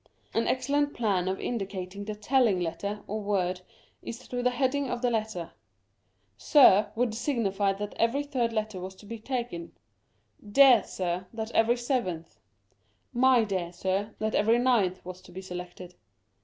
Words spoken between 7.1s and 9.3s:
signify that every third letter was to be